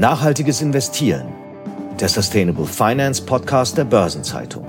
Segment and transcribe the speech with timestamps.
[0.00, 1.26] Nachhaltiges Investieren,
[2.00, 4.64] der Sustainable Finance Podcast der Börsenzeitung.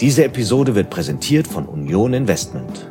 [0.00, 2.90] Diese Episode wird präsentiert von Union Investment.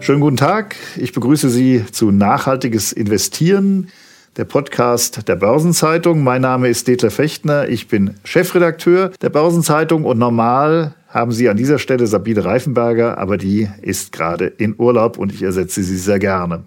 [0.00, 3.90] Schönen guten Tag, ich begrüße Sie zu Nachhaltiges Investieren,
[4.36, 6.24] der Podcast der Börsenzeitung.
[6.24, 11.56] Mein Name ist Detlef Fechtner, ich bin Chefredakteur der Börsenzeitung und normal haben Sie an
[11.56, 16.18] dieser Stelle Sabine Reifenberger, aber die ist gerade in Urlaub und ich ersetze sie sehr
[16.18, 16.64] gerne.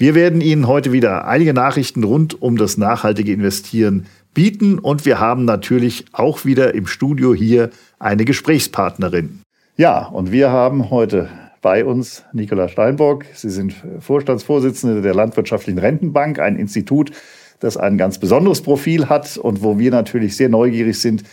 [0.00, 5.20] Wir werden Ihnen heute wieder einige Nachrichten rund um das nachhaltige Investieren bieten und wir
[5.20, 7.68] haben natürlich auch wieder im Studio hier
[7.98, 9.40] eine Gesprächspartnerin.
[9.76, 11.28] Ja, und wir haben heute
[11.60, 13.26] bei uns Nicola Steinbock.
[13.34, 17.10] Sie sind Vorstandsvorsitzende der Landwirtschaftlichen Rentenbank, ein Institut,
[17.58, 21.24] das ein ganz besonderes Profil hat und wo wir natürlich sehr neugierig sind,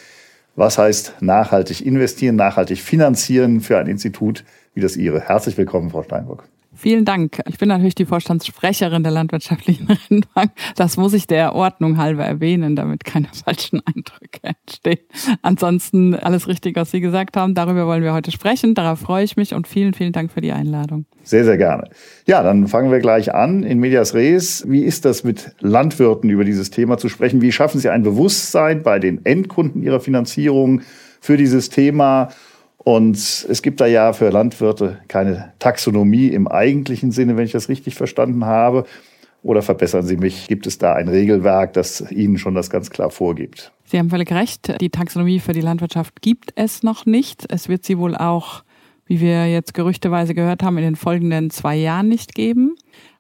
[0.58, 4.44] was heißt nachhaltig investieren, nachhaltig finanzieren für ein Institut
[4.74, 5.22] wie das Ihre.
[5.22, 6.44] Herzlich willkommen, Frau Steinbock.
[6.78, 7.42] Vielen Dank.
[7.48, 10.52] Ich bin natürlich die Vorstandssprecherin der Landwirtschaftlichen Rentenbank.
[10.76, 15.00] Das muss ich der Ordnung halber erwähnen, damit keine falschen Eindrücke entstehen.
[15.42, 17.56] Ansonsten alles richtig, was Sie gesagt haben.
[17.56, 18.76] Darüber wollen wir heute sprechen.
[18.76, 21.06] Darauf freue ich mich und vielen, vielen Dank für die Einladung.
[21.24, 21.90] Sehr, sehr gerne.
[22.28, 24.64] Ja, dann fangen wir gleich an in Medias Res.
[24.68, 27.42] Wie ist das mit Landwirten über dieses Thema zu sprechen?
[27.42, 30.82] Wie schaffen Sie ein Bewusstsein bei den Endkunden Ihrer Finanzierung
[31.22, 32.30] für dieses Thema?
[32.88, 37.68] Und es gibt da ja für Landwirte keine Taxonomie im eigentlichen Sinne, wenn ich das
[37.68, 38.86] richtig verstanden habe.
[39.44, 43.10] Oder verbessern Sie mich, gibt es da ein Regelwerk, das Ihnen schon das ganz klar
[43.10, 43.74] vorgibt?
[43.84, 44.80] Sie haben völlig recht.
[44.80, 47.44] Die Taxonomie für die Landwirtschaft gibt es noch nicht.
[47.50, 48.64] Es wird sie wohl auch,
[49.06, 52.76] wie wir jetzt gerüchteweise gehört haben, in den folgenden zwei Jahren nicht geben.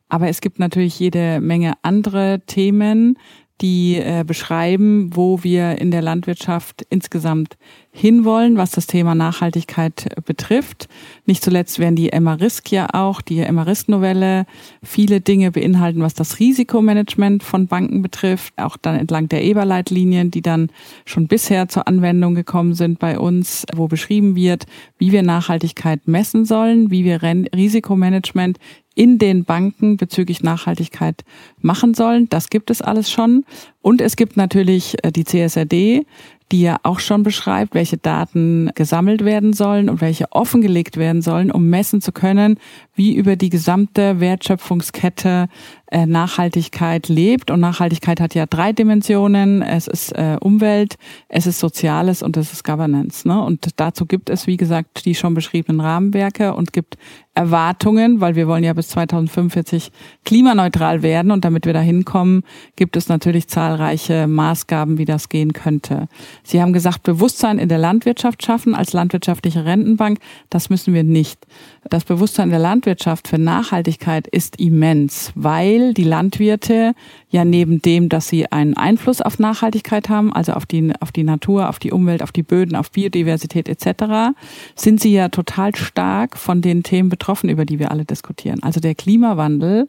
[0.07, 3.17] Aber es gibt natürlich jede Menge andere Themen,
[3.61, 7.57] die äh, beschreiben, wo wir in der Landwirtschaft insgesamt
[7.91, 10.87] hinwollen, was das Thema Nachhaltigkeit betrifft.
[11.25, 14.45] Nicht zuletzt werden die Emma-Risk ja auch, die Emma-Risk-Novelle,
[14.83, 20.43] viele Dinge beinhalten, was das Risikomanagement von Banken betrifft, auch dann entlang der Eberleitlinien, die
[20.43, 20.69] dann
[21.05, 24.65] schon bisher zur Anwendung gekommen sind bei uns, wo beschrieben wird,
[24.99, 28.59] wie wir Nachhaltigkeit messen sollen, wie wir Risikomanagement
[28.97, 31.23] in den Banken bezüglich Nachhaltigkeit
[31.61, 32.27] machen sollen.
[32.29, 33.45] Das gibt es alles schon.
[33.81, 36.05] Und es gibt natürlich äh, die CSRD,
[36.51, 41.51] die ja auch schon beschreibt, welche Daten gesammelt werden sollen und welche offengelegt werden sollen,
[41.51, 42.57] um messen zu können,
[42.95, 45.49] wie über die gesamte Wertschöpfungskette
[45.91, 47.51] Nachhaltigkeit lebt.
[47.51, 49.61] Und Nachhaltigkeit hat ja drei Dimensionen.
[49.61, 50.95] Es ist äh, Umwelt,
[51.29, 53.27] es ist Soziales und es ist Governance.
[53.27, 53.41] Ne?
[53.41, 56.97] Und dazu gibt es, wie gesagt, die schon beschriebenen Rahmenwerke und gibt
[57.37, 59.91] Erwartungen, weil wir wollen ja bis 2045
[60.25, 61.31] klimaneutral werden.
[61.31, 62.43] Und damit wir da hinkommen,
[62.75, 66.07] gibt es natürlich zahlreiche Maßgaben, wie das gehen könnte.
[66.43, 70.19] Sie haben gesagt, Bewusstsein in der Landwirtschaft schaffen als landwirtschaftliche Rentenbank.
[70.49, 71.45] Das müssen wir nicht.
[71.89, 76.93] Das Bewusstsein der Landwirtschaft für Nachhaltigkeit ist immens, weil die Landwirte
[77.29, 81.23] ja neben dem, dass sie einen Einfluss auf Nachhaltigkeit haben, also auf die, auf die
[81.23, 84.35] Natur, auf die Umwelt, auf die Böden, auf Biodiversität etc.,
[84.75, 88.63] sind sie ja total stark von den Themen betroffen, über die wir alle diskutieren.
[88.63, 89.87] Also der Klimawandel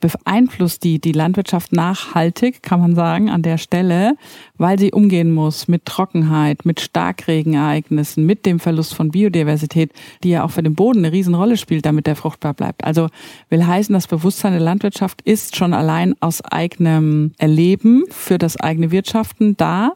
[0.00, 4.16] beeinflusst die, die Landwirtschaft nachhaltig, kann man sagen, an der Stelle,
[4.58, 9.92] weil sie umgehen muss mit Trockenheit, mit Starkregenereignissen, mit dem Verlust von Biodiversität,
[10.24, 12.84] die ja auch für den Boden eine Riesenrolle spielt, damit der fruchtbar bleibt.
[12.84, 13.08] Also
[13.50, 18.90] will heißen, das Bewusstsein der Landwirtschaft ist schon allein aus eigenem Erleben für das eigene
[18.90, 19.92] Wirtschaften da.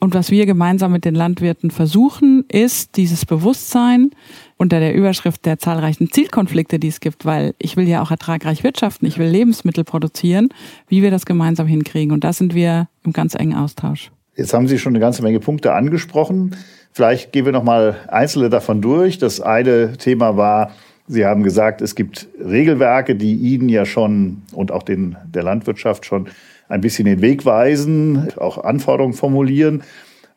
[0.00, 4.10] Und was wir gemeinsam mit den Landwirten versuchen, ist dieses Bewusstsein
[4.56, 8.64] unter der Überschrift der zahlreichen Zielkonflikte, die es gibt, weil ich will ja auch ertragreich
[8.64, 10.48] wirtschaften, ich will Lebensmittel produzieren,
[10.88, 12.12] wie wir das gemeinsam hinkriegen.
[12.12, 14.10] Und da sind wir im ganz engen Austausch.
[14.36, 16.56] Jetzt haben Sie schon eine ganze Menge Punkte angesprochen.
[16.92, 19.18] Vielleicht gehen wir noch mal einzelne davon durch.
[19.18, 20.70] Das eine Thema war,
[21.08, 26.06] Sie haben gesagt, es gibt Regelwerke, die Ihnen ja schon und auch den, der Landwirtschaft
[26.06, 26.28] schon
[26.70, 29.82] ein bisschen den Weg weisen, auch Anforderungen formulieren.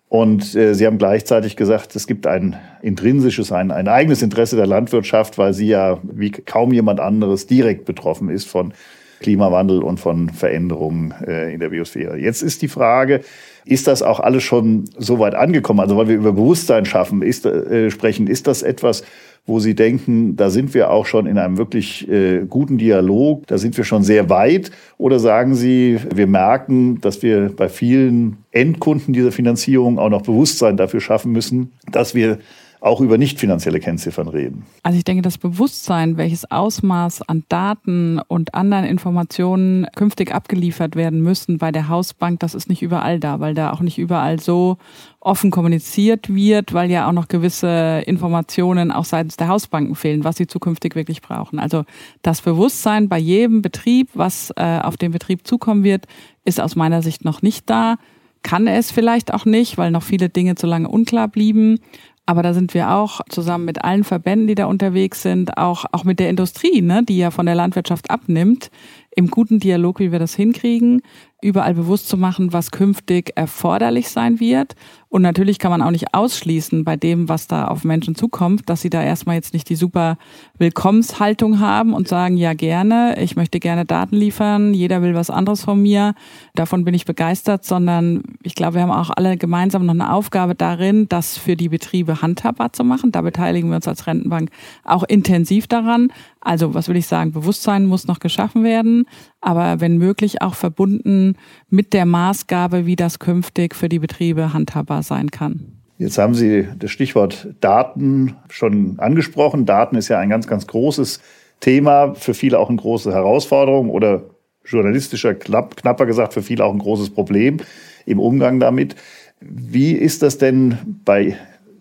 [0.10, 4.68] Und äh, Sie haben gleichzeitig gesagt, es gibt ein intrinsisches, ein, ein eigenes Interesse der
[4.68, 8.74] Landwirtschaft, weil sie ja wie kaum jemand anderes direkt betroffen ist von
[9.22, 12.18] Klimawandel und von Veränderungen äh, in der Biosphäre.
[12.18, 13.22] Jetzt ist die Frage,
[13.66, 15.80] ist das auch alles schon so weit angekommen?
[15.80, 19.04] Also weil wir über Bewusstsein schaffen, ist, äh, sprechen, ist das etwas,
[19.46, 23.58] wo Sie denken, da sind wir auch schon in einem wirklich äh, guten Dialog, da
[23.58, 24.72] sind wir schon sehr weit?
[24.98, 30.78] Oder sagen Sie, wir merken, dass wir bei vielen Endkunden dieser Finanzierung auch noch Bewusstsein
[30.78, 32.40] dafür schaffen müssen, dass wir
[32.84, 34.66] auch über nicht finanzielle Kennziffern reden.
[34.84, 41.22] Also ich denke, das Bewusstsein, welches Ausmaß an Daten und anderen Informationen künftig abgeliefert werden
[41.22, 44.78] müssen bei der Hausbank, das ist nicht überall da, weil da auch nicht überall so
[45.22, 50.36] offen kommuniziert wird, weil ja auch noch gewisse Informationen auch seitens der Hausbanken fehlen, was
[50.36, 51.60] sie zukünftig wirklich brauchen.
[51.60, 51.86] Also
[52.22, 56.06] das Bewusstsein bei jedem Betrieb, was äh, auf den Betrieb zukommen wird,
[56.44, 57.96] ist aus meiner Sicht noch nicht da.
[58.42, 61.80] Kann es vielleicht auch nicht, weil noch viele Dinge zu lange unklar blieben.
[62.26, 66.06] Aber da sind wir auch zusammen mit allen Verbänden, die da unterwegs sind, auch, auch
[66.06, 68.72] mit der Industrie, ne, die ja von der Landwirtschaft abnimmt,
[69.16, 71.02] im guten Dialog, wie wir das hinkriegen,
[71.44, 74.76] überall bewusst zu machen, was künftig erforderlich sein wird.
[75.10, 78.82] Und natürlich kann man auch nicht ausschließen bei dem, was da auf Menschen zukommt, dass
[78.82, 80.18] sie da erstmal jetzt nicht die super
[80.58, 85.64] Willkommenshaltung haben und sagen, ja gerne, ich möchte gerne Daten liefern, jeder will was anderes
[85.64, 86.16] von mir,
[86.56, 90.56] davon bin ich begeistert, sondern ich glaube, wir haben auch alle gemeinsam noch eine Aufgabe
[90.56, 93.12] darin, das für die Betriebe handhabbar zu machen.
[93.12, 94.50] Da beteiligen wir uns als Rentenbank
[94.84, 96.12] auch intensiv daran.
[96.44, 99.06] Also was will ich sagen, Bewusstsein muss noch geschaffen werden,
[99.40, 101.36] aber wenn möglich auch verbunden
[101.70, 105.82] mit der Maßgabe, wie das künftig für die Betriebe handhabbar sein kann.
[105.98, 109.66] Jetzt haben Sie das Stichwort Daten schon angesprochen.
[109.66, 111.22] Daten ist ja ein ganz, ganz großes
[111.62, 114.24] Thema, für viele auch eine große Herausforderung oder
[114.66, 117.58] journalistischer, knapp, knapper gesagt, für viele auch ein großes Problem
[118.06, 118.96] im Umgang damit.
[119.40, 121.38] Wie ist das denn bei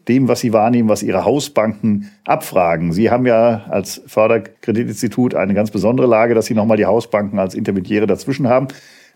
[0.08, 2.92] dem, was Sie wahrnehmen, was Ihre Hausbanken abfragen.
[2.92, 7.54] Sie haben ja als Förderkreditinstitut eine ganz besondere Lage, dass Sie nochmal die Hausbanken als
[7.54, 8.68] Intermediäre dazwischen haben.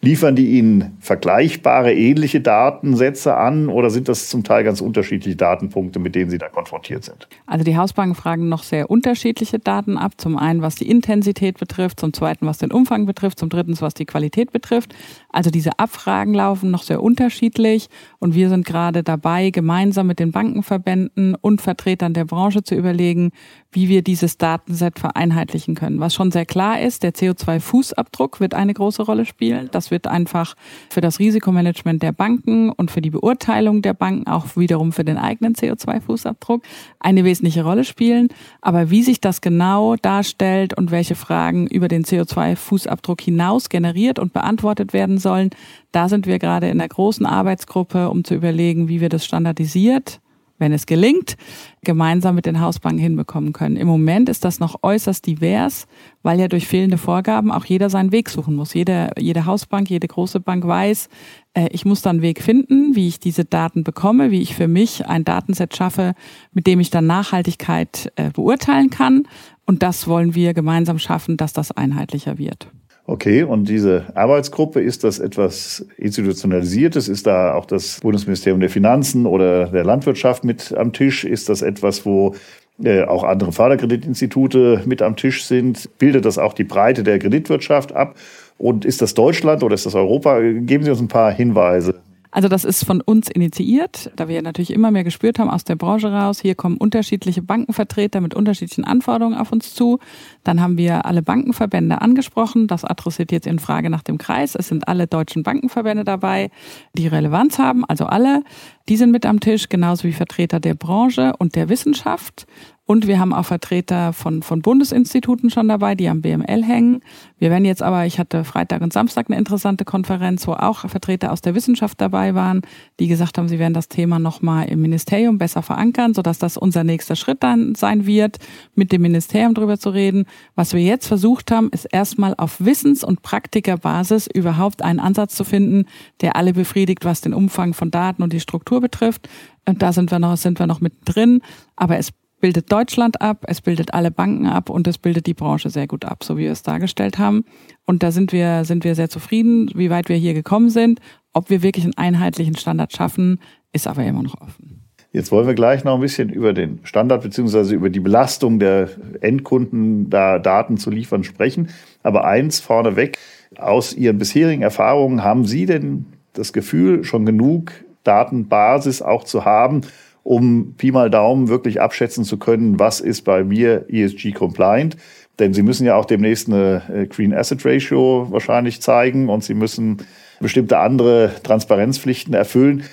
[0.02, 5.98] Liefern die Ihnen vergleichbare, ähnliche Datensätze an oder sind das zum Teil ganz unterschiedliche Datenpunkte,
[5.98, 7.28] mit denen Sie da konfrontiert sind?
[7.46, 10.12] Also die Hausbanken fragen noch sehr unterschiedliche Daten ab.
[10.18, 13.94] Zum einen, was die Intensität betrifft, zum zweiten, was den Umfang betrifft, zum dritten, was
[13.94, 14.94] die Qualität betrifft.
[15.36, 17.88] Also diese Abfragen laufen noch sehr unterschiedlich
[18.20, 23.32] und wir sind gerade dabei, gemeinsam mit den Bankenverbänden und Vertretern der Branche zu überlegen,
[23.70, 26.00] wie wir dieses Datenset vereinheitlichen können.
[26.00, 29.68] Was schon sehr klar ist, der CO2-Fußabdruck wird eine große Rolle spielen.
[29.72, 30.54] Das wird einfach
[30.88, 35.18] für das Risikomanagement der Banken und für die Beurteilung der Banken auch wiederum für den
[35.18, 36.62] eigenen CO2-Fußabdruck
[36.98, 38.28] eine wesentliche Rolle spielen.
[38.62, 44.32] Aber wie sich das genau darstellt und welche Fragen über den CO2-Fußabdruck hinaus generiert und
[44.32, 45.50] beantwortet werden sollen,
[45.92, 50.20] da sind wir gerade in einer großen Arbeitsgruppe, um zu überlegen, wie wir das standardisiert
[50.58, 51.36] wenn es gelingt,
[51.84, 53.76] gemeinsam mit den Hausbanken hinbekommen können.
[53.76, 55.86] Im Moment ist das noch äußerst divers,
[56.22, 58.74] weil ja durch fehlende Vorgaben auch jeder seinen Weg suchen muss.
[58.74, 61.08] Jede, jede Hausbank, jede große Bank weiß,
[61.54, 64.68] äh, ich muss dann einen Weg finden, wie ich diese Daten bekomme, wie ich für
[64.68, 66.14] mich ein Datenset schaffe,
[66.52, 69.24] mit dem ich dann Nachhaltigkeit äh, beurteilen kann.
[69.66, 72.68] Und das wollen wir gemeinsam schaffen, dass das einheitlicher wird.
[73.08, 77.08] Okay, und diese Arbeitsgruppe, ist das etwas Institutionalisiertes?
[77.08, 81.24] Ist da auch das Bundesministerium der Finanzen oder der Landwirtschaft mit am Tisch?
[81.24, 82.34] Ist das etwas, wo
[82.82, 85.88] äh, auch andere Förderkreditinstitute mit am Tisch sind?
[85.98, 88.16] Bildet das auch die Breite der Kreditwirtschaft ab?
[88.58, 90.40] Und ist das Deutschland oder ist das Europa?
[90.40, 91.94] Geben Sie uns ein paar Hinweise.
[92.36, 95.74] Also das ist von uns initiiert, da wir natürlich immer mehr gespürt haben aus der
[95.74, 96.38] Branche raus.
[96.42, 100.00] Hier kommen unterschiedliche Bankenvertreter mit unterschiedlichen Anforderungen auf uns zu.
[100.44, 102.66] Dann haben wir alle Bankenverbände angesprochen.
[102.66, 104.54] Das adressiert jetzt in Frage nach dem Kreis.
[104.54, 106.50] Es sind alle deutschen Bankenverbände dabei,
[106.92, 108.42] die Relevanz haben, also alle.
[108.88, 112.46] Die sind mit am Tisch, genauso wie Vertreter der Branche und der Wissenschaft.
[112.88, 117.00] Und wir haben auch Vertreter von, von Bundesinstituten schon dabei, die am BML hängen.
[117.36, 121.32] Wir werden jetzt aber, ich hatte Freitag und Samstag eine interessante Konferenz, wo auch Vertreter
[121.32, 122.62] aus der Wissenschaft dabei waren,
[123.00, 126.84] die gesagt haben, sie werden das Thema nochmal im Ministerium besser verankern, sodass das unser
[126.84, 128.38] nächster Schritt dann sein wird,
[128.76, 130.24] mit dem Ministerium drüber zu reden.
[130.54, 135.42] Was wir jetzt versucht haben, ist erstmal auf Wissens- und Praktikerbasis überhaupt einen Ansatz zu
[135.42, 135.86] finden,
[136.20, 139.28] der alle befriedigt, was den Umfang von Daten und die Struktur betrifft.
[139.66, 141.40] Und da sind wir noch, sind wir noch mit drin.
[141.76, 145.70] Aber es bildet Deutschland ab, es bildet alle Banken ab und es bildet die Branche
[145.70, 147.44] sehr gut ab, so wie wir es dargestellt haben.
[147.84, 151.00] Und da sind wir, sind wir sehr zufrieden, wie weit wir hier gekommen sind.
[151.32, 153.40] Ob wir wirklich einen einheitlichen Standard schaffen,
[153.72, 154.82] ist aber immer noch offen.
[155.12, 158.90] Jetzt wollen wir gleich noch ein bisschen über den Standard beziehungsweise über die Belastung der
[159.22, 161.68] Endkunden, da Daten zu liefern, sprechen.
[162.02, 163.16] Aber eins vorneweg,
[163.56, 166.04] aus Ihren bisherigen Erfahrungen, haben Sie denn
[166.34, 167.72] das Gefühl, schon genug
[168.06, 169.82] Datenbasis auch zu haben,
[170.22, 174.96] um Pi mal Daumen wirklich abschätzen zu können, was ist bei mir ESG-compliant.
[175.38, 179.54] Denn Sie müssen ja auch demnächst eine äh, Green Asset Ratio wahrscheinlich zeigen und Sie
[179.54, 179.98] müssen
[180.40, 182.84] bestimmte andere Transparenzpflichten erfüllen.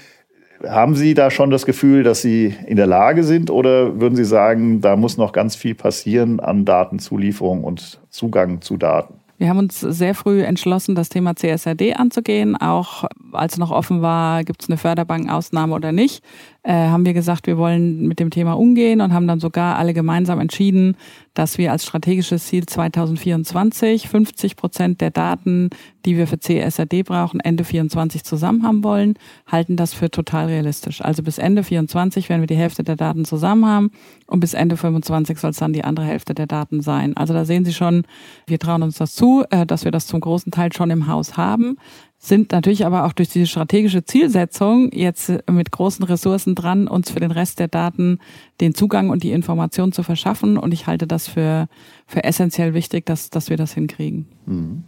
[0.67, 4.25] Haben Sie da schon das Gefühl, dass Sie in der Lage sind oder würden Sie
[4.25, 9.22] sagen, da muss noch ganz viel passieren an Datenzulieferung und Zugang zu Daten?
[9.43, 12.55] Wir haben uns sehr früh entschlossen, das Thema CSRD anzugehen.
[12.55, 16.23] Auch als noch offen war, gibt es eine Förderbankenausnahme oder nicht,
[16.63, 19.93] äh, haben wir gesagt, wir wollen mit dem Thema umgehen und haben dann sogar alle
[19.93, 20.95] gemeinsam entschieden,
[21.33, 25.69] dass wir als strategisches Ziel 2024 50 Prozent der Daten,
[26.05, 29.15] die wir für CSRD brauchen, Ende 24 zusammen haben wollen,
[29.45, 31.01] halten das für total realistisch.
[31.01, 33.91] Also bis Ende 24 werden wir die Hälfte der Daten zusammen haben
[34.27, 37.17] und bis Ende 25 soll es dann die andere Hälfte der Daten sein.
[37.17, 38.03] Also da sehen Sie schon,
[38.47, 41.35] wir trauen uns das zu, äh, dass wir das zum großen Teil schon im Haus
[41.35, 41.77] haben.
[42.25, 47.19] Sind natürlich aber auch durch diese strategische Zielsetzung jetzt mit großen Ressourcen dran, uns für
[47.19, 48.19] den Rest der Daten
[48.61, 50.57] den Zugang und die Information zu verschaffen.
[50.57, 51.67] Und ich halte das für,
[52.07, 54.27] für essentiell wichtig, dass, dass wir das hinkriegen.
[54.45, 54.85] Mhm.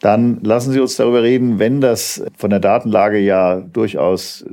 [0.00, 4.44] Dann lassen Sie uns darüber reden, wenn das von der Datenlage ja durchaus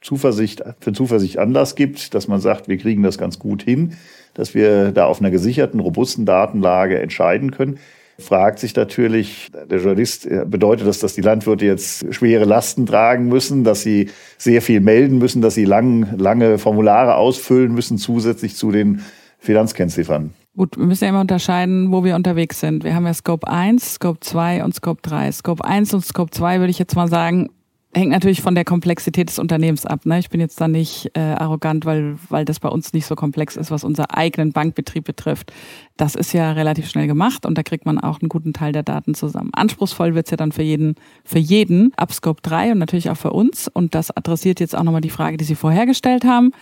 [0.00, 3.94] Zuversicht, für Zuversicht Anlass gibt, dass man sagt, wir kriegen das ganz gut hin,
[4.34, 7.80] dass wir da auf einer gesicherten, robusten Datenlage entscheiden können
[8.20, 13.64] fragt sich natürlich der Journalist, bedeutet das, dass die Landwirte jetzt schwere Lasten tragen müssen,
[13.64, 18.70] dass sie sehr viel melden müssen, dass sie lang, lange Formulare ausfüllen müssen, zusätzlich zu
[18.70, 19.02] den
[19.38, 20.34] Finanzkennziffern?
[20.56, 22.84] Gut, wir müssen ja immer unterscheiden, wo wir unterwegs sind.
[22.84, 25.32] Wir haben ja Scope 1, Scope 2 und Scope 3.
[25.32, 27.50] Scope 1 und Scope 2 würde ich jetzt mal sagen,
[27.92, 30.06] hängt natürlich von der Komplexität des Unternehmens ab.
[30.06, 30.20] Ne?
[30.20, 33.56] Ich bin jetzt da nicht äh, arrogant, weil, weil das bei uns nicht so komplex
[33.56, 35.52] ist, was unser eigenen Bankbetrieb betrifft.
[35.96, 38.84] Das ist ja relativ schnell gemacht und da kriegt man auch einen guten Teil der
[38.84, 39.50] Daten zusammen.
[39.52, 40.94] Anspruchsvoll wird's ja dann für jeden,
[41.24, 43.66] für jeden ab Scope 3 und natürlich auch für uns.
[43.66, 46.52] Und das adressiert jetzt auch nochmal die Frage, die Sie vorher gestellt haben.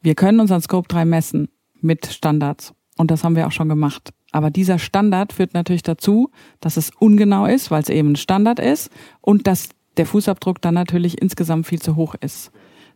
[0.00, 1.48] Wir können unseren Scope 3 messen
[1.80, 2.72] mit Standards.
[2.96, 4.12] Und das haben wir auch schon gemacht.
[4.32, 6.30] Aber dieser Standard führt natürlich dazu,
[6.60, 8.90] dass es ungenau ist, weil es eben ein Standard ist
[9.20, 12.50] und dass der Fußabdruck dann natürlich insgesamt viel zu hoch ist.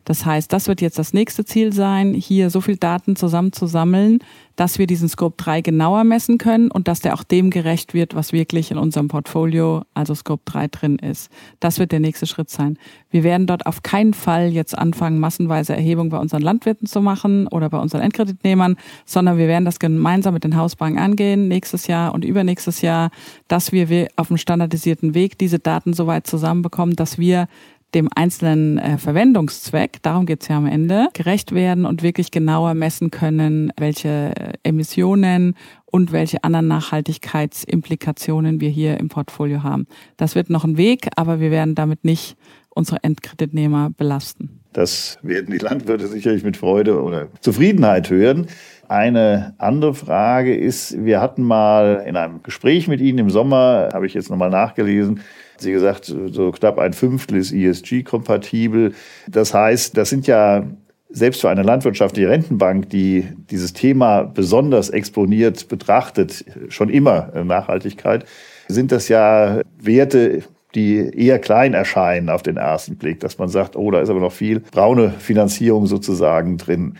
[0.09, 4.17] Das heißt, das wird jetzt das nächste Ziel sein, hier so viel Daten zusammenzusammeln,
[4.55, 8.15] dass wir diesen Scope 3 genauer messen können und dass der auch dem gerecht wird,
[8.15, 11.29] was wirklich in unserem Portfolio, also Scope 3 drin ist.
[11.59, 12.79] Das wird der nächste Schritt sein.
[13.11, 17.45] Wir werden dort auf keinen Fall jetzt anfangen, massenweise Erhebungen bei unseren Landwirten zu machen
[17.45, 22.15] oder bei unseren Endkreditnehmern, sondern wir werden das gemeinsam mit den Hausbanken angehen, nächstes Jahr
[22.15, 23.11] und übernächstes Jahr,
[23.47, 27.47] dass wir auf einem standardisierten Weg diese Daten so weit zusammenbekommen, dass wir
[27.93, 33.11] dem einzelnen äh, Verwendungszweck, darum geht's ja am Ende, gerecht werden und wirklich genauer messen
[33.11, 35.55] können, welche äh, Emissionen
[35.85, 39.87] und welche anderen Nachhaltigkeitsimplikationen wir hier im Portfolio haben.
[40.17, 42.37] Das wird noch ein Weg, aber wir werden damit nicht
[42.69, 44.61] unsere Endkreditnehmer belasten.
[44.73, 48.47] Das werden die Landwirte sicherlich mit Freude oder Zufriedenheit hören.
[48.87, 54.05] Eine andere Frage ist, wir hatten mal in einem Gespräch mit Ihnen im Sommer, habe
[54.05, 55.21] ich jetzt nochmal nachgelesen,
[55.59, 58.93] Sie gesagt, so knapp ein Fünftel ist ESG-kompatibel.
[59.27, 60.65] Das heißt, das sind ja
[61.09, 68.25] selbst für eine landwirtschaftliche Rentenbank, die dieses Thema besonders exponiert betrachtet, schon immer äh, Nachhaltigkeit,
[68.67, 70.43] sind das ja Werte,
[70.75, 74.19] die eher klein erscheinen auf den ersten Blick, dass man sagt, oh, da ist aber
[74.19, 76.97] noch viel braune Finanzierung sozusagen drin.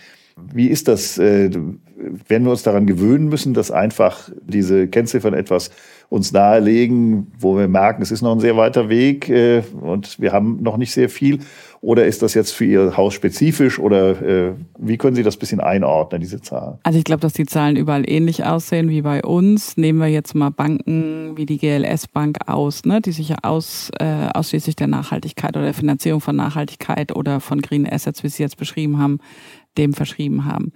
[0.54, 1.18] Wie ist das?
[1.18, 1.52] Äh,
[2.28, 5.70] werden wir uns daran gewöhnen müssen, dass einfach diese Kennziffern etwas
[6.10, 10.32] uns nahelegen, wo wir merken, es ist noch ein sehr weiter Weg äh, und wir
[10.32, 11.40] haben noch nicht sehr viel?
[11.82, 15.62] Oder ist das jetzt für Ihr Haus spezifisch oder äh, wie können Sie das bisschen
[15.62, 16.78] einordnen, diese Zahlen?
[16.84, 19.78] Also ich glaube, dass die Zahlen überall ähnlich aussehen wie bei uns.
[19.78, 23.92] Nehmen wir jetzt mal Banken wie die GLS Bank aus, ne, die sich ja aus,
[24.00, 28.44] äh, ausschließlich der Nachhaltigkeit oder der Finanzierung von Nachhaltigkeit oder von Green Assets, wie Sie
[28.44, 29.20] jetzt beschrieben haben,
[29.78, 30.72] dem verschrieben haben.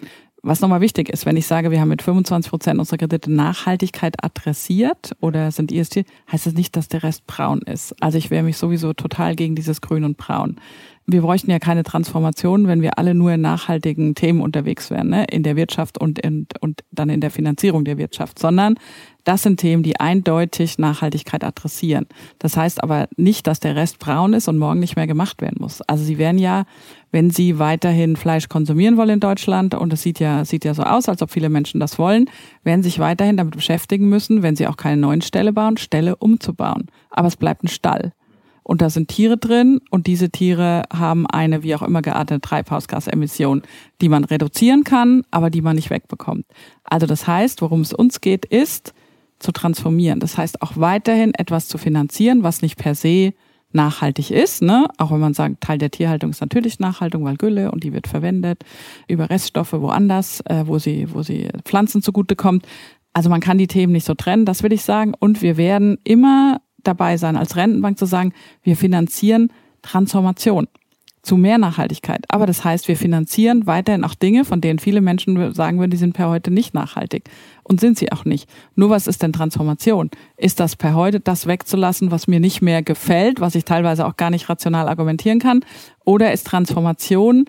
[0.46, 4.22] Was nochmal wichtig ist, wenn ich sage, wir haben mit 25 Prozent unserer Kredite Nachhaltigkeit
[4.22, 7.96] adressiert oder sind ESG, heißt das nicht, dass der Rest braun ist.
[8.04, 10.60] Also ich wehre mich sowieso total gegen dieses Grün und Braun.
[11.06, 15.26] Wir bräuchten ja keine Transformation, wenn wir alle nur in nachhaltigen Themen unterwegs wären, ne?
[15.26, 18.76] in der Wirtschaft und, in, und dann in der Finanzierung der Wirtschaft, sondern
[19.24, 22.08] das sind Themen, die eindeutig Nachhaltigkeit adressieren.
[22.40, 25.58] Das heißt aber nicht, dass der Rest braun ist und morgen nicht mehr gemacht werden
[25.60, 25.82] muss.
[25.82, 26.66] Also Sie werden ja,
[27.12, 30.84] wenn Sie weiterhin Fleisch konsumieren wollen in Deutschland, und es sieht ja, sieht ja so
[30.84, 32.30] aus, als ob viele Menschen das wollen,
[32.64, 36.88] werden sich weiterhin damit beschäftigen müssen, wenn Sie auch keine neuen Ställe bauen, Ställe umzubauen.
[37.10, 38.14] Aber es bleibt ein Stall.
[38.64, 43.62] Und da sind Tiere drin und diese Tiere haben eine wie auch immer geartete Treibhausgasemission,
[44.02, 46.46] die man reduzieren kann, aber die man nicht wegbekommt.
[46.84, 48.94] Also das heißt, worum es uns geht, ist,
[49.40, 50.20] zu transformieren.
[50.20, 53.34] Das heißt auch weiterhin etwas zu finanzieren, was nicht per se
[53.74, 54.88] nachhaltig ist, ne?
[54.98, 58.08] Auch wenn man sagt, Teil der Tierhaltung ist natürlich Nachhaltung, weil Gülle und die wird
[58.08, 58.64] verwendet
[59.08, 62.66] über Reststoffe woanders, äh, wo sie, wo sie Pflanzen zugutekommt.
[63.14, 65.14] Also man kann die Themen nicht so trennen, das will ich sagen.
[65.20, 70.68] Und wir werden immer dabei sein, als Rentenbank zu sagen, wir finanzieren Transformation
[71.24, 72.26] zu mehr Nachhaltigkeit.
[72.28, 75.98] Aber das heißt, wir finanzieren weiterhin auch Dinge, von denen viele Menschen sagen würden, die
[75.98, 77.30] sind per heute nicht nachhaltig.
[77.64, 78.50] Und sind sie auch nicht.
[78.76, 80.12] Nur was ist denn Transformation?
[80.36, 84.18] Ist das per heute das wegzulassen, was mir nicht mehr gefällt, was ich teilweise auch
[84.18, 85.64] gar nicht rational argumentieren kann?
[86.04, 87.46] Oder ist Transformation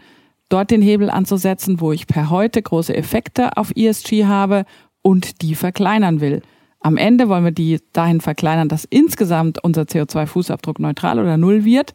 [0.49, 4.67] dort den Hebel anzusetzen, wo ich per heute große Effekte auf ESG habe
[5.03, 6.43] und die verkleinern will?
[6.85, 11.95] Am Ende wollen wir die dahin verkleinern, dass insgesamt unser CO2-Fußabdruck neutral oder null wird.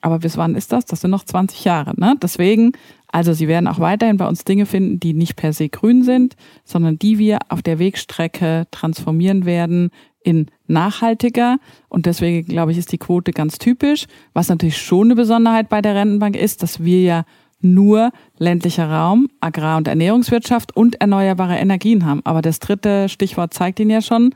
[0.00, 0.86] Aber bis wann ist das?
[0.86, 1.94] Das sind noch 20 Jahre.
[1.96, 2.16] Ne?
[2.20, 2.72] Deswegen,
[3.06, 6.34] also Sie werden auch weiterhin bei uns Dinge finden, die nicht per se grün sind,
[6.64, 9.90] sondern die wir auf der Wegstrecke transformieren werden
[10.24, 11.58] in nachhaltiger.
[11.88, 14.06] Und deswegen, glaube ich, ist die Quote ganz typisch.
[14.32, 17.24] Was natürlich schon eine Besonderheit bei der Rentenbank ist, dass wir ja
[17.64, 22.20] nur ländlicher Raum, Agrar- und Ernährungswirtschaft und erneuerbare Energien haben.
[22.24, 24.34] Aber das dritte Stichwort zeigt Ihnen ja schon,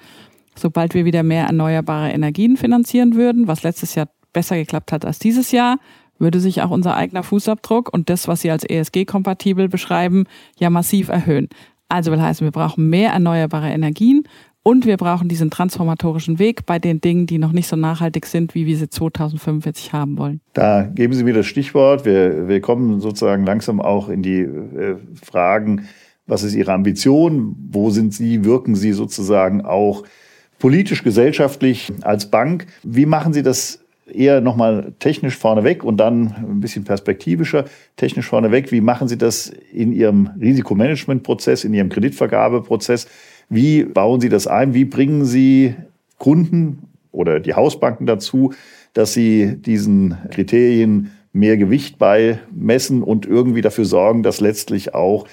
[0.57, 5.19] sobald wir wieder mehr erneuerbare Energien finanzieren würden, was letztes Jahr besser geklappt hat als
[5.19, 5.79] dieses Jahr,
[6.19, 10.25] würde sich auch unser eigener Fußabdruck und das, was Sie als ESG-kompatibel beschreiben,
[10.59, 11.49] ja massiv erhöhen.
[11.89, 14.25] Also will heißen, wir brauchen mehr erneuerbare Energien
[14.63, 18.55] und wir brauchen diesen transformatorischen Weg bei den Dingen, die noch nicht so nachhaltig sind,
[18.55, 20.41] wie wir sie 2045 haben wollen.
[20.53, 22.05] Da geben Sie mir das Stichwort.
[22.05, 25.89] Wir, wir kommen sozusagen langsam auch in die äh, Fragen,
[26.27, 27.57] was ist Ihre Ambition?
[27.71, 28.45] Wo sind Sie?
[28.45, 30.05] Wirken Sie sozusagen auch
[30.59, 32.67] politisch, gesellschaftlich als Bank?
[32.83, 33.81] Wie machen Sie das
[34.13, 37.65] eher nochmal technisch vorneweg und dann ein bisschen perspektivischer
[37.97, 38.73] technisch vorneweg.
[38.73, 43.09] Wie machen Sie das in Ihrem Risikomanagementprozess, in Ihrem Kreditvergabeprozess?
[43.49, 44.75] Wie bauen Sie das ein?
[44.75, 45.75] Wie bringen Sie
[46.19, 48.53] Kunden oder die Hausbanken dazu,
[48.93, 55.27] dass sie diesen Kriterien mehr Gewicht beimessen und irgendwie dafür sorgen, dass letztlich auch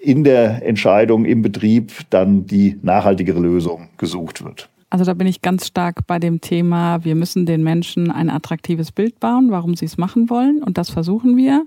[0.00, 4.68] in der Entscheidung im Betrieb dann die nachhaltigere Lösung gesucht wird?
[4.92, 8.92] Also da bin ich ganz stark bei dem Thema, wir müssen den Menschen ein attraktives
[8.92, 10.62] Bild bauen, warum sie es machen wollen.
[10.62, 11.64] Und das versuchen wir.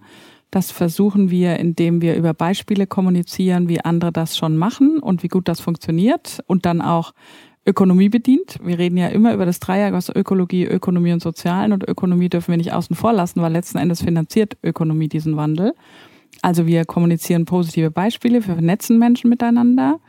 [0.51, 5.27] Das versuchen wir, indem wir über Beispiele kommunizieren, wie andere das schon machen und wie
[5.27, 7.13] gut das funktioniert und dann auch
[7.65, 8.59] Ökonomie bedient.
[8.63, 12.51] Wir reden ja immer über das Dreieck aus Ökologie, Ökonomie und Sozialen und Ökonomie dürfen
[12.51, 15.73] wir nicht außen vor lassen, weil letzten Endes finanziert Ökonomie diesen Wandel.
[16.43, 19.99] Also wir kommunizieren positive Beispiele, wir vernetzen Menschen miteinander.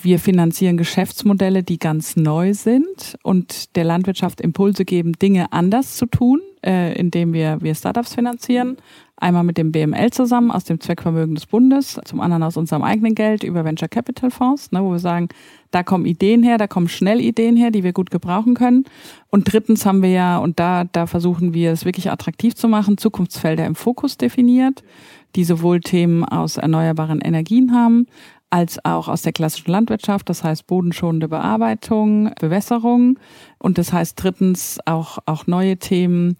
[0.00, 6.06] Wir finanzieren Geschäftsmodelle, die ganz neu sind und der Landwirtschaft Impulse geben, Dinge anders zu
[6.06, 8.76] tun, äh, indem wir, wir Startups finanzieren.
[9.16, 13.16] Einmal mit dem BML zusammen aus dem Zweckvermögen des Bundes, zum anderen aus unserem eigenen
[13.16, 15.28] Geld über Venture Capital Fonds, ne, wo wir sagen,
[15.72, 18.84] da kommen Ideen her, da kommen schnell Ideen her, die wir gut gebrauchen können.
[19.30, 22.98] Und drittens haben wir ja, und da, da versuchen wir es wirklich attraktiv zu machen,
[22.98, 24.84] Zukunftsfelder im Fokus definiert,
[25.34, 28.06] die sowohl Themen aus erneuerbaren Energien haben,
[28.50, 33.18] als auch aus der klassischen Landwirtschaft, das heißt bodenschonende Bearbeitung, Bewässerung
[33.58, 36.36] und das heißt drittens auch, auch neue Themen,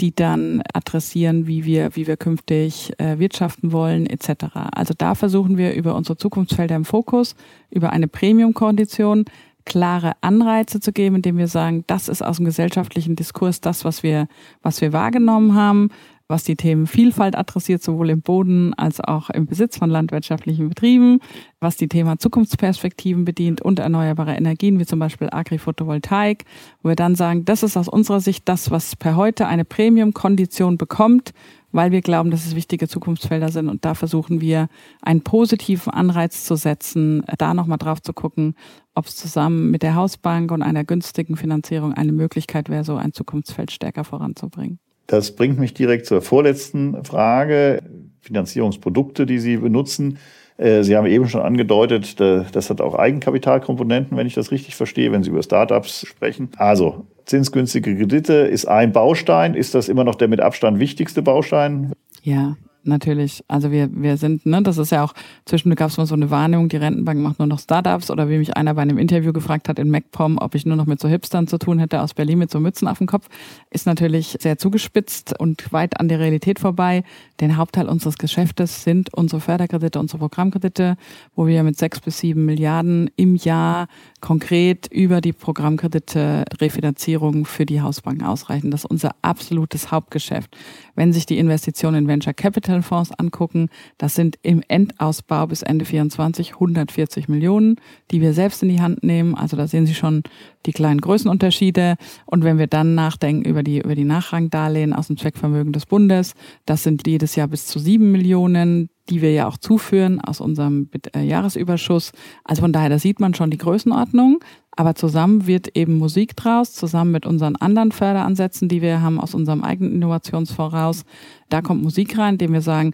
[0.00, 4.46] die dann adressieren, wie wir, wie wir künftig äh, wirtschaften wollen, etc.
[4.72, 7.34] Also da versuchen wir über unsere Zukunftsfelder im Fokus,
[7.70, 9.26] über eine Premium-Kondition
[9.66, 14.02] klare Anreize zu geben, indem wir sagen, das ist aus dem gesellschaftlichen Diskurs das, was
[14.02, 14.26] wir,
[14.62, 15.90] was wir wahrgenommen haben
[16.30, 21.18] was die Themen Vielfalt adressiert, sowohl im Boden als auch im Besitz von landwirtschaftlichen Betrieben,
[21.58, 26.44] was die Thema Zukunftsperspektiven bedient und erneuerbare Energien, wie zum Beispiel Agri-Photovoltaik,
[26.82, 30.78] wo wir dann sagen, das ist aus unserer Sicht das, was per heute eine Premium-Kondition
[30.78, 31.32] bekommt,
[31.72, 33.68] weil wir glauben, dass es wichtige Zukunftsfelder sind.
[33.68, 34.68] Und da versuchen wir,
[35.02, 38.54] einen positiven Anreiz zu setzen, da nochmal drauf zu gucken,
[38.94, 43.12] ob es zusammen mit der Hausbank und einer günstigen Finanzierung eine Möglichkeit wäre, so ein
[43.12, 44.78] Zukunftsfeld stärker voranzubringen.
[45.10, 47.82] Das bringt mich direkt zur vorletzten Frage.
[48.20, 50.18] Finanzierungsprodukte, die Sie benutzen.
[50.56, 55.10] Äh, Sie haben eben schon angedeutet, das hat auch Eigenkapitalkomponenten, wenn ich das richtig verstehe,
[55.10, 56.50] wenn Sie über Startups sprechen.
[56.58, 59.54] Also zinsgünstige Kredite ist ein Baustein.
[59.54, 61.92] Ist das immer noch der mit Abstand wichtigste Baustein?
[62.22, 63.44] Ja, natürlich.
[63.48, 65.14] Also wir, wir sind, ne, das ist ja auch,
[65.44, 68.38] zwischendurch gab es mal so eine Warnung, die Rentenbank macht nur noch Startups oder wie
[68.38, 71.08] mich einer bei einem Interview gefragt hat in MacPom, ob ich nur noch mit so
[71.08, 73.28] Hipstern zu tun hätte aus Berlin mit so Mützen auf dem Kopf,
[73.70, 77.02] ist natürlich sehr zugespitzt und weit an der Realität vorbei.
[77.40, 80.96] Den Hauptteil unseres Geschäftes sind unsere Förderkredite, unsere Programmkredite,
[81.34, 83.88] wo wir mit sechs bis sieben Milliarden im Jahr
[84.20, 88.70] konkret über die Programmkredite Refinanzierung für die Hausbanken ausreichen.
[88.70, 90.56] Das ist unser absolutes Hauptgeschäft.
[90.94, 95.84] Wenn sich die Investitionen in Venture Capital Fonds angucken, das sind im Endausbau bis Ende
[95.84, 97.76] 24 140 Millionen,
[98.10, 99.34] die wir selbst in die Hand nehmen.
[99.34, 100.22] Also da sehen Sie schon
[100.66, 101.96] die kleinen Größenunterschiede.
[102.26, 106.34] Und wenn wir dann nachdenken über die, über die Nachrangdarlehen aus dem Zweckvermögen des Bundes,
[106.66, 110.88] das sind jedes Jahr bis zu sieben Millionen die wir ja auch zuführen aus unserem
[111.14, 112.12] äh, Jahresüberschuss.
[112.44, 114.40] Also von daher, da sieht man schon die Größenordnung.
[114.76, 119.34] Aber zusammen wird eben Musik draus, zusammen mit unseren anderen Förderansätzen, die wir haben aus
[119.34, 121.04] unserem eigenen Innovationsfonds raus.
[121.48, 122.92] Da kommt Musik rein, indem wir sagen,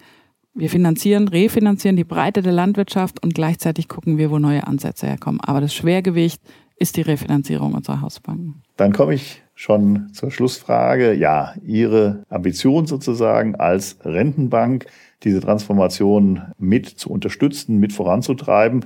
[0.54, 5.40] wir finanzieren, refinanzieren die Breite der Landwirtschaft und gleichzeitig gucken wir, wo neue Ansätze herkommen.
[5.42, 6.40] Aber das Schwergewicht
[6.78, 8.62] ist die Refinanzierung unserer Hausbanken.
[8.76, 11.14] Dann komme ich schon zur Schlussfrage.
[11.14, 14.86] Ja, Ihre Ambition sozusagen als Rentenbank
[15.26, 18.84] diese Transformation mit zu unterstützen, mit voranzutreiben.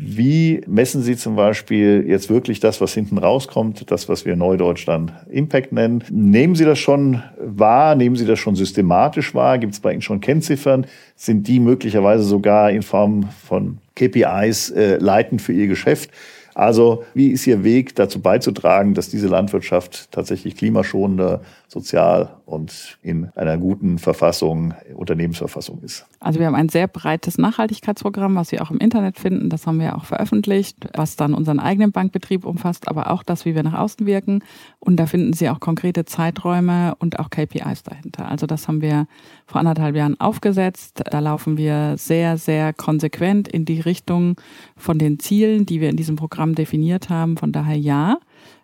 [0.00, 4.86] Wie messen Sie zum Beispiel jetzt wirklich das, was hinten rauskommt, das, was wir Neudeutsch
[4.86, 6.04] dann Impact nennen?
[6.10, 7.96] Nehmen Sie das schon wahr?
[7.96, 9.58] Nehmen Sie das schon systematisch wahr?
[9.58, 10.86] Gibt es bei Ihnen schon Kennziffern?
[11.16, 16.10] Sind die möglicherweise sogar in Form von KPIs äh, leitend für Ihr Geschäft?
[16.58, 23.28] Also wie ist Ihr Weg dazu beizutragen, dass diese Landwirtschaft tatsächlich klimaschonender, sozial und in
[23.36, 26.06] einer guten Verfassung, Unternehmensverfassung ist?
[26.18, 29.50] Also wir haben ein sehr breites Nachhaltigkeitsprogramm, was Sie auch im Internet finden.
[29.50, 33.54] Das haben wir auch veröffentlicht, was dann unseren eigenen Bankbetrieb umfasst, aber auch das, wie
[33.54, 34.42] wir nach außen wirken.
[34.80, 38.28] Und da finden Sie auch konkrete Zeiträume und auch KPIs dahinter.
[38.28, 39.06] Also das haben wir
[39.46, 41.02] vor anderthalb Jahren aufgesetzt.
[41.08, 44.34] Da laufen wir sehr, sehr konsequent in die Richtung
[44.76, 47.36] von den Zielen, die wir in diesem Programm definiert haben.
[47.36, 48.18] Von daher ja.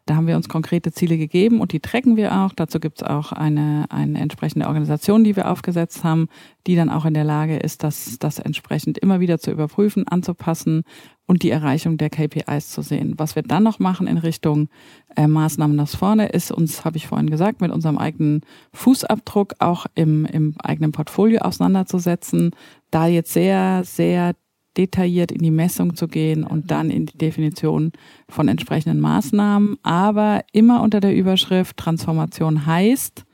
[0.06, 2.52] Da haben wir uns konkrete Ziele gegeben und die tracken wir auch.
[2.52, 6.28] Dazu gibt es auch eine, eine entsprechende Organisation, die wir aufgesetzt haben,
[6.66, 10.82] die dann auch in der Lage ist, das, das entsprechend immer wieder zu überprüfen, anzupassen
[11.26, 13.14] und die Erreichung der KPIs zu sehen.
[13.16, 14.68] Was wir dann noch machen in Richtung
[15.16, 18.42] äh, Maßnahmen nach vorne, ist uns, habe ich vorhin gesagt, mit unserem eigenen
[18.74, 22.50] Fußabdruck auch im, im eigenen Portfolio auseinanderzusetzen,
[22.90, 24.34] da jetzt sehr, sehr
[24.76, 27.92] detailliert in die Messung zu gehen und dann in die Definition
[28.28, 33.24] von entsprechenden Maßnahmen, aber immer unter der Überschrift Transformation heißt,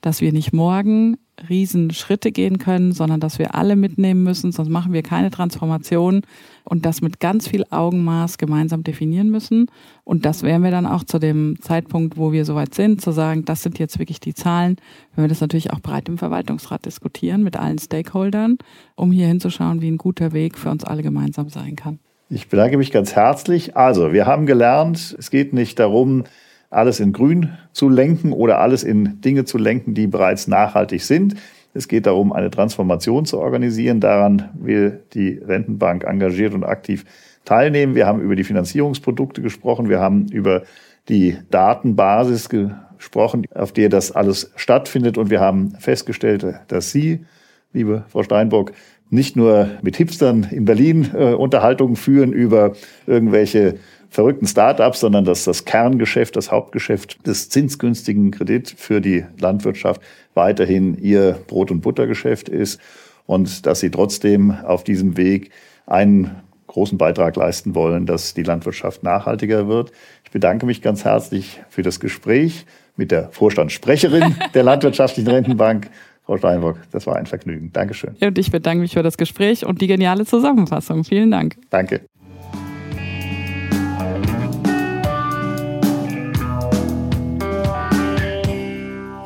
[0.00, 4.92] dass wir nicht morgen Riesenschritte gehen können, sondern dass wir alle mitnehmen müssen, sonst machen
[4.92, 6.22] wir keine Transformation
[6.64, 9.66] und das mit ganz viel Augenmaß gemeinsam definieren müssen.
[10.04, 13.44] Und das werden wir dann auch zu dem Zeitpunkt, wo wir soweit sind, zu sagen,
[13.44, 14.76] das sind jetzt wirklich die Zahlen,
[15.14, 18.58] wenn wir das natürlich auch breit im Verwaltungsrat diskutieren mit allen Stakeholdern,
[18.94, 21.98] um hier hinzuschauen, wie ein guter Weg für uns alle gemeinsam sein kann.
[22.28, 23.76] Ich bedanke mich ganz herzlich.
[23.76, 26.24] Also, wir haben gelernt, es geht nicht darum,
[26.70, 31.34] alles in Grün zu lenken oder alles in Dinge zu lenken, die bereits nachhaltig sind.
[31.74, 34.00] Es geht darum, eine Transformation zu organisieren.
[34.00, 37.04] Daran will die Rentenbank engagiert und aktiv
[37.44, 37.94] teilnehmen.
[37.94, 39.88] Wir haben über die Finanzierungsprodukte gesprochen.
[39.88, 40.62] Wir haben über
[41.08, 45.18] die Datenbasis gesprochen, auf der das alles stattfindet.
[45.18, 47.24] Und wir haben festgestellt, dass Sie,
[47.72, 48.72] liebe Frau Steinbock,
[49.10, 52.72] nicht nur mit Hipstern in Berlin äh, Unterhaltungen führen über
[53.06, 53.74] irgendwelche
[54.10, 60.02] verrückten Start-ups, sondern dass das Kerngeschäft, das Hauptgeschäft des zinsgünstigen Kredit für die Landwirtschaft
[60.34, 62.80] weiterhin ihr Brot- und Buttergeschäft ist
[63.26, 65.50] und dass sie trotzdem auf diesem Weg
[65.86, 69.92] einen großen Beitrag leisten wollen, dass die Landwirtschaft nachhaltiger wird.
[70.24, 75.90] Ich bedanke mich ganz herzlich für das Gespräch mit der Vorstandssprecherin der Landwirtschaftlichen Rentenbank,
[76.24, 76.78] Frau Steinbock.
[76.92, 77.72] Das war ein Vergnügen.
[77.72, 78.14] Dankeschön.
[78.20, 81.04] Und ich bedanke mich für das Gespräch und die geniale Zusammenfassung.
[81.04, 81.56] Vielen Dank.
[81.70, 82.02] Danke.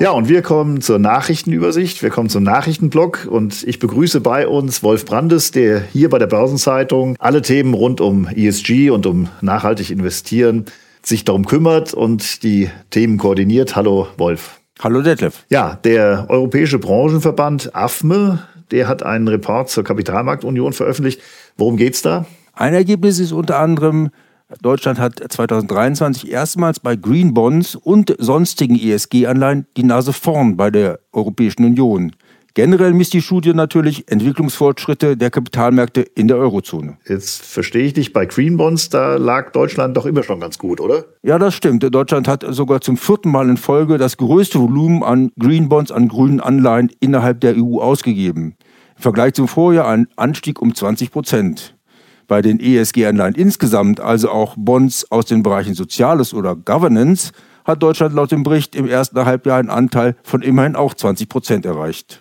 [0.00, 2.02] Ja, und wir kommen zur Nachrichtenübersicht.
[2.02, 6.26] Wir kommen zum Nachrichtenblock und ich begrüße bei uns Wolf Brandes, der hier bei der
[6.26, 10.66] Börsenzeitung alle Themen rund um ESG und um nachhaltig investieren
[11.07, 13.76] sich darum kümmert und die Themen koordiniert.
[13.76, 14.61] Hallo Wolf.
[14.80, 15.44] Hallo Detlef.
[15.48, 21.20] Ja, der Europäische Branchenverband AFME, der hat einen Report zur Kapitalmarktunion veröffentlicht.
[21.57, 22.26] Worum geht's da?
[22.54, 24.11] Ein Ergebnis ist unter anderem,
[24.62, 31.00] Deutschland hat 2023 erstmals bei Green Bonds und sonstigen ESG-Anleihen die Nase vorn bei der
[31.12, 32.12] Europäischen Union.
[32.56, 36.98] Generell misst die Studie natürlich Entwicklungsfortschritte der Kapitalmärkte in der Eurozone.
[37.04, 40.80] Jetzt verstehe ich dich, bei Green Bonds, da lag Deutschland doch immer schon ganz gut,
[40.80, 41.04] oder?
[41.24, 41.82] Ja, das stimmt.
[41.92, 46.06] Deutschland hat sogar zum vierten Mal in Folge das größte Volumen an Green Bonds, an
[46.06, 48.54] grünen Anleihen innerhalb der EU ausgegeben.
[48.96, 51.73] Im Vergleich zum Vorjahr ein Anstieg um 20 Prozent
[52.26, 57.32] bei den ESG-Anleihen insgesamt, also auch Bonds aus den Bereichen Soziales oder Governance,
[57.64, 61.66] hat Deutschland laut dem Bericht im ersten Halbjahr einen Anteil von immerhin auch 20 Prozent
[61.66, 62.20] erreicht.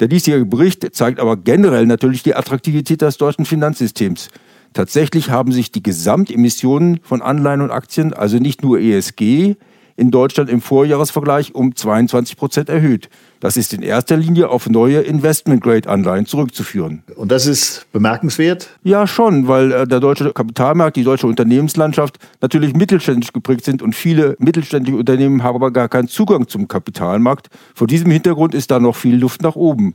[0.00, 4.28] Der diesjährige Bericht zeigt aber generell natürlich die Attraktivität des deutschen Finanzsystems.
[4.74, 9.56] Tatsächlich haben sich die Gesamtemissionen von Anleihen und Aktien, also nicht nur ESG,
[9.96, 13.08] in Deutschland im Vorjahresvergleich um 22 Prozent erhöht.
[13.40, 17.02] Das ist in erster Linie auf neue Investment-Grade-Anleihen zurückzuführen.
[17.16, 18.70] Und das ist bemerkenswert?
[18.82, 23.94] Ja, schon, weil äh, der deutsche Kapitalmarkt, die deutsche Unternehmenslandschaft natürlich mittelständisch geprägt sind und
[23.94, 27.48] viele mittelständische Unternehmen haben aber gar keinen Zugang zum Kapitalmarkt.
[27.74, 29.94] Vor diesem Hintergrund ist da noch viel Luft nach oben.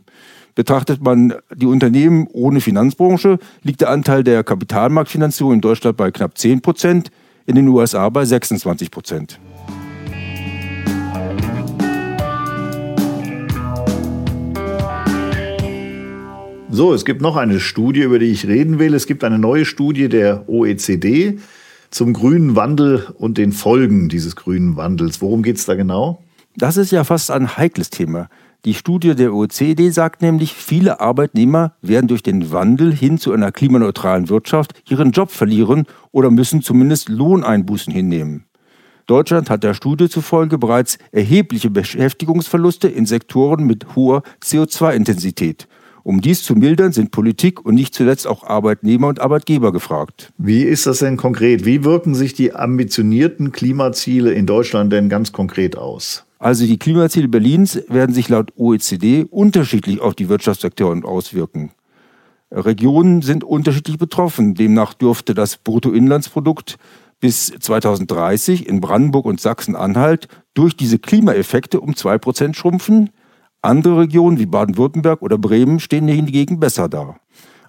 [0.53, 6.37] Betrachtet man die Unternehmen ohne Finanzbranche, liegt der Anteil der Kapitalmarktfinanzierung in Deutschland bei knapp
[6.37, 7.09] 10 Prozent,
[7.45, 9.39] in den USA bei 26 Prozent.
[16.73, 18.93] So, es gibt noch eine Studie, über die ich reden will.
[18.93, 21.38] Es gibt eine neue Studie der OECD
[21.89, 25.21] zum grünen Wandel und den Folgen dieses grünen Wandels.
[25.21, 26.23] Worum geht es da genau?
[26.55, 28.29] Das ist ja fast ein heikles Thema.
[28.63, 33.51] Die Studie der OECD sagt nämlich, viele Arbeitnehmer werden durch den Wandel hin zu einer
[33.51, 38.45] klimaneutralen Wirtschaft ihren Job verlieren oder müssen zumindest Lohneinbußen hinnehmen.
[39.07, 45.67] Deutschland hat der Studie zufolge bereits erhebliche Beschäftigungsverluste in Sektoren mit hoher CO2-Intensität
[46.03, 50.33] Um dies zu mildern, sind Politik und nicht zuletzt auch Arbeitnehmer und Arbeitgeber gefragt.
[50.37, 51.65] Wie ist das denn konkret?
[51.65, 56.25] Wie wirken sich die ambitionierten Klimaziele in Deutschland denn ganz konkret aus?
[56.39, 61.71] Also die Klimaziele Berlins werden sich laut OECD unterschiedlich auf die Wirtschaftssektoren auswirken.
[62.51, 64.55] Regionen sind unterschiedlich betroffen.
[64.55, 66.77] Demnach dürfte das Bruttoinlandsprodukt
[67.19, 73.11] bis 2030 in Brandenburg und Sachsen-Anhalt durch diese Klimaeffekte um 2% schrumpfen.
[73.62, 77.15] Andere Regionen wie Baden-Württemberg oder Bremen stehen hingegen besser da.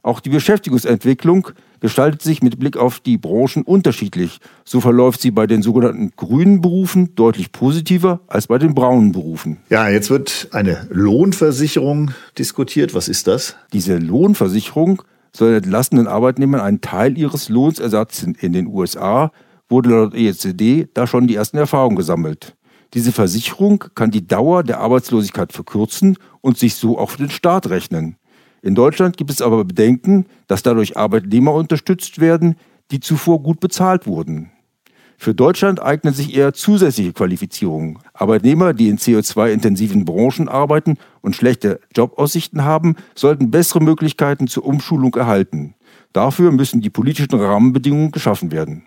[0.03, 1.49] Auch die Beschäftigungsentwicklung
[1.81, 4.39] gestaltet sich mit Blick auf die Branchen unterschiedlich.
[4.65, 9.59] So verläuft sie bei den sogenannten grünen Berufen deutlich positiver als bei den braunen Berufen.
[9.69, 12.95] Ja, jetzt wird eine Lohnversicherung diskutiert.
[12.95, 13.57] Was ist das?
[13.73, 15.03] Diese Lohnversicherung
[15.35, 18.37] soll entlassenen Arbeitnehmern einen Teil ihres Lohns ersetzen.
[18.41, 19.31] In den USA
[19.69, 22.55] wurde laut EZD da schon die ersten Erfahrungen gesammelt.
[22.95, 27.71] Diese Versicherung kann die Dauer der Arbeitslosigkeit verkürzen und sich so auch für den Staat
[27.71, 28.17] rechnen.
[28.61, 32.57] In Deutschland gibt es aber Bedenken, dass dadurch Arbeitnehmer unterstützt werden,
[32.91, 34.53] die zuvor gut bezahlt wurden.
[35.17, 37.99] Für Deutschland eignen sich eher zusätzliche Qualifizierungen.
[38.13, 45.15] Arbeitnehmer, die in CO2-intensiven Branchen arbeiten und schlechte Jobaussichten haben, sollten bessere Möglichkeiten zur Umschulung
[45.15, 45.75] erhalten.
[46.13, 48.83] Dafür müssen die politischen Rahmenbedingungen geschaffen werden.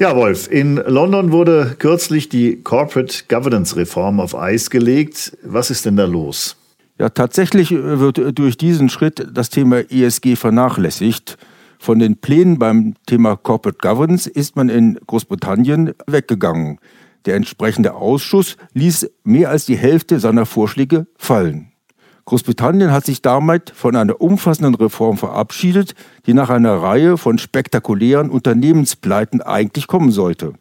[0.00, 5.38] Ja, Wolf, in London wurde kürzlich die Corporate Governance Reform auf Eis gelegt.
[5.44, 6.56] Was ist denn da los?
[6.98, 11.38] Ja, tatsächlich wird durch diesen Schritt das Thema ESG vernachlässigt.
[11.78, 16.78] Von den Plänen beim Thema Corporate Governance ist man in Großbritannien weggegangen.
[17.24, 21.73] Der entsprechende Ausschuss ließ mehr als die Hälfte seiner Vorschläge fallen.
[22.26, 25.94] Großbritannien hat sich damit von einer umfassenden Reform verabschiedet,
[26.26, 30.54] die nach einer Reihe von spektakulären Unternehmenspleiten eigentlich kommen sollte.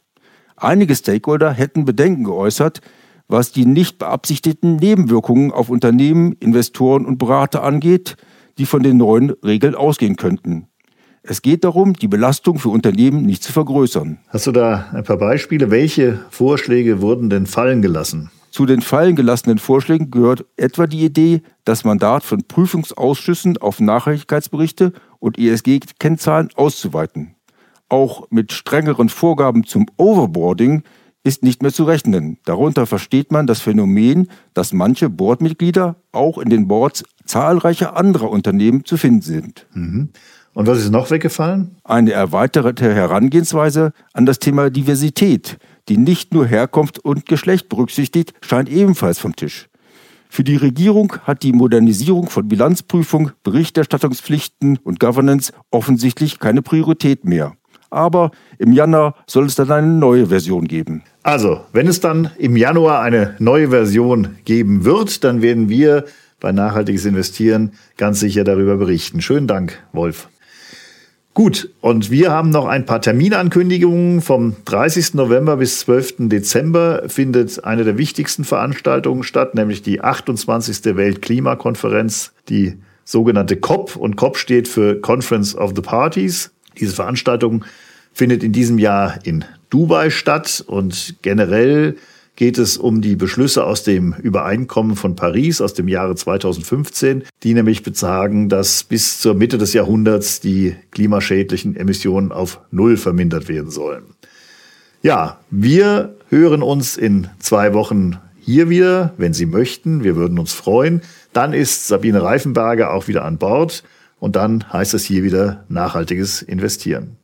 [0.58, 2.82] Einige Stakeholder hätten Bedenken geäußert,
[3.28, 8.18] was die nicht beabsichtigten Nebenwirkungen auf Unternehmen, Investoren und Berater angeht,
[8.58, 10.68] die von den neuen Regeln ausgehen könnten.
[11.24, 14.20] Es geht darum, die Belastung für Unternehmen nicht zu vergrößern.
[14.28, 15.72] Hast du da ein paar Beispiele?
[15.72, 18.30] Welche Vorschläge wurden denn fallen gelassen?
[18.54, 24.94] Zu den fallen gelassenen Vorschlägen gehört etwa die Idee, das Mandat von Prüfungsausschüssen auf Nachhaltigkeitsberichte
[25.18, 27.34] und ESG-Kennzahlen auszuweiten.
[27.90, 30.84] Auch mit strengeren Vorgaben zum Overboarding
[31.24, 32.38] ist nicht mehr zu rechnen.
[32.46, 38.86] Darunter versteht man das Phänomen, dass manche Boardmitglieder auch in den Boards zahlreicher anderer Unternehmen
[38.86, 39.66] zu finden sind.
[39.74, 40.10] Mhm.
[40.54, 41.78] Und was ist noch weggefallen?
[41.84, 45.58] Eine erweiterte Herangehensweise an das Thema Diversität
[45.90, 49.70] die nicht nur Herkunft und Geschlecht berücksichtigt, scheint ebenfalls vom Tisch.
[50.30, 57.54] Für die Regierung hat die Modernisierung von Bilanzprüfung, Berichterstattungspflichten und Governance offensichtlich keine Priorität mehr.
[57.92, 61.04] Aber im Januar soll es dann eine neue Version geben.
[61.22, 66.06] Also, wenn es dann im Januar eine neue Version geben wird, dann werden wir
[66.40, 69.22] bei Nachhaltiges Investieren ganz sicher darüber berichten.
[69.22, 70.30] Schönen Dank, Wolf.
[71.34, 74.22] Gut, und wir haben noch ein paar Terminankündigungen.
[74.22, 75.16] Vom 30.
[75.16, 76.30] November bis 12.
[76.30, 80.96] Dezember findet eine der wichtigsten Veranstaltungen statt, nämlich die 28.
[80.96, 83.96] Weltklimakonferenz, die sogenannte COP.
[83.96, 86.52] Und COP steht für Conference of the Parties.
[86.80, 87.66] Diese Veranstaltung
[88.14, 91.96] findet in diesem Jahr in Dubai statt und generell
[92.36, 97.54] geht es um die Beschlüsse aus dem Übereinkommen von Paris aus dem Jahre 2015, die
[97.54, 103.70] nämlich besagen, dass bis zur Mitte des Jahrhunderts die klimaschädlichen Emissionen auf Null vermindert werden
[103.70, 104.04] sollen.
[105.02, 110.04] Ja, wir hören uns in zwei Wochen hier wieder, wenn Sie möchten.
[110.04, 111.02] Wir würden uns freuen.
[111.34, 113.84] Dann ist Sabine Reifenberger auch wieder an Bord
[114.20, 117.18] und dann heißt es hier wieder nachhaltiges Investieren.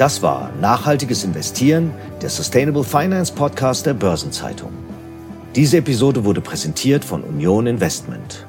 [0.00, 4.72] Das war Nachhaltiges Investieren, der Sustainable Finance Podcast der Börsenzeitung.
[5.54, 8.46] Diese Episode wurde präsentiert von Union Investment.